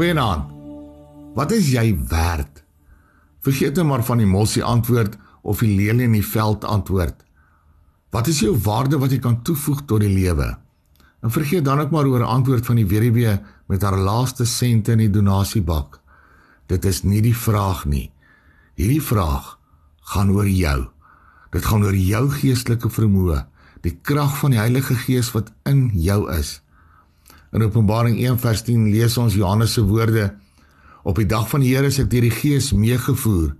[0.00, 0.48] Goeienaand.
[1.36, 2.62] Wat is jy werd?
[3.44, 7.18] Vergeet net maar van die mossie antwoord of die lelie in die veld antwoord.
[8.08, 10.46] Wat is jou waarde wat jy kan toevoeg tot die lewe?
[11.20, 13.34] En vergeet dan ook maar oor antwoord van die weduwee
[13.68, 16.00] met haar laaste sente in die donasiebak.
[16.72, 18.08] Dit is nie die vraag nie.
[18.80, 19.58] Hierdie vraag
[20.14, 20.78] gaan oor jou.
[21.52, 23.44] Dit gaan oor jou geestelike vermoë,
[23.84, 26.62] die krag van die Heilige Gees wat in jou is.
[27.50, 30.28] In Openbaring 1 vers 10 lees ons Johannes se woorde:
[31.02, 33.56] Op die dag van die Here is ek deur die Gees meegevoer.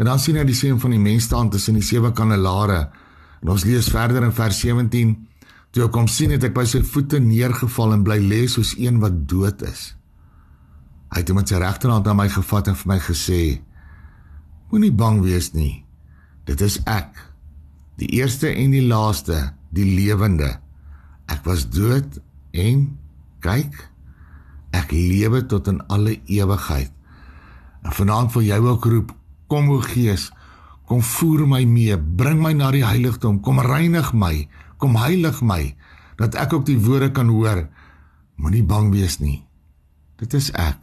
[0.00, 2.86] En dan sien hy die seun van die mens staan tussen die sewe kandelare.
[3.44, 5.12] En ons lees verder in vers 17:
[5.70, 9.02] Toe ek hom sien, het ek by sy voete neergeval en bly lê soos een
[9.04, 9.90] wat dood is.
[11.10, 13.42] Hy het met sy regterhand aan my gevat en vir my gesê:
[14.72, 15.82] Moenie bang wees nie.
[16.48, 17.18] Dit is ek,
[18.00, 20.54] die eerste en die laaste, die lewende.
[21.30, 22.16] Ek was dood
[22.56, 22.86] en
[23.42, 23.76] kyk,
[24.76, 26.92] ek lewe tot in alle ewigheid.
[27.82, 29.14] En vanaand wil jy ook roep,
[29.50, 30.28] kom o Gees,
[30.86, 35.62] kom voer my mee, bring my na die heiligdom, kom reinig my, kom heilig my,
[36.20, 37.64] dat ek ook die woorde kan hoor.
[38.40, 39.40] Moenie bang wees nie.
[40.20, 40.80] Dit is ek.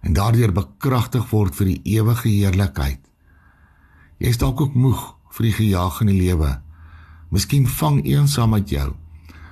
[0.00, 3.00] En daardeur bekragtig word vir die ewige heerlikheid.
[4.20, 5.00] Jy is dalk ook moeg
[5.36, 6.54] vir die gejaag in die lewe.
[7.32, 8.88] Miskien vang eensaamheid jou.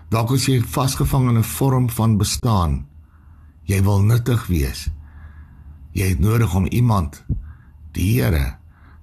[0.08, 2.86] Dalk is jy vasgevang in 'n vorm van bestaan.
[3.64, 4.88] Jy wil nuttig wees.
[5.92, 7.24] Jy het nodig om iemand,
[7.92, 8.56] die Here,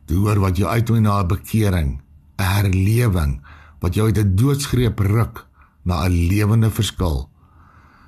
[0.06, 2.02] te hoor wat jou uitnooi na 'n bekering,
[2.38, 3.42] 'n herlewing
[3.80, 5.48] wat jou uit 'n doodsgreep ruk
[5.84, 7.30] na 'n lewende verskil.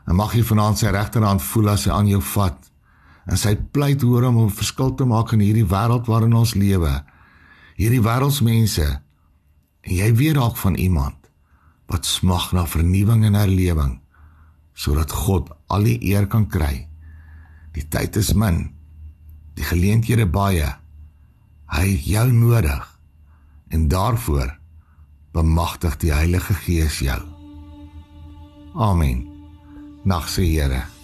[0.08, 2.72] En mag jy vanaand sy regterhand voel as hy aan jou vat
[3.26, 7.04] en sy pleit hoor om 'n verskil te maak in hierdie wêreld waarin ons lewe.
[7.76, 9.02] Hierdie wêreldsmense.
[9.82, 11.17] En jy weet dalk van iemand
[11.88, 13.98] wat smag na vernuwing en herlewing
[14.78, 16.86] sodat God al die eer kan kry.
[17.74, 18.68] Die tyd is min.
[19.58, 20.70] Die geleenthede baie.
[21.74, 22.86] Hy het jou nodig.
[23.74, 24.54] En daarvoor
[25.34, 27.18] bemagtig die Heilige Gees jou.
[28.78, 29.26] Amen.
[30.06, 30.97] Nag se Here.